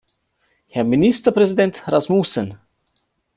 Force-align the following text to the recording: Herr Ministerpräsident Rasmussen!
Herr 0.69 0.83
Ministerpräsident 0.83 1.87
Rasmussen! 1.87 2.57